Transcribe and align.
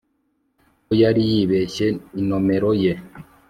ko 0.85 0.91
yari 1.01 1.21
yibeshye 1.31 1.85
inomero 2.21 2.69
ye 2.83 2.93